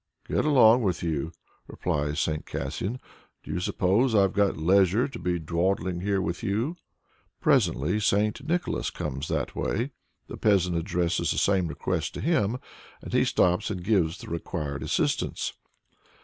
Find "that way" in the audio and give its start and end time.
9.27-9.91